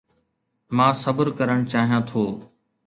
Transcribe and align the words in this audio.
مان 0.79 0.91
صبر 1.03 1.27
ڪرڻ 1.39 1.57
چاهيان 1.71 2.01
ٿو 2.11 2.23